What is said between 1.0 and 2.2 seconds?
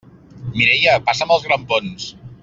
passa'm els grampons!